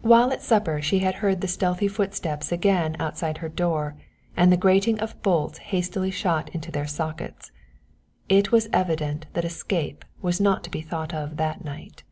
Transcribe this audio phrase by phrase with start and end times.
[0.00, 3.94] While at supper she had heard the stealthy footsteps again outside her door
[4.34, 7.52] and the grating of bolts hastily shot into their sockets.
[8.30, 12.04] It was evident that escape was not to be thought of that night.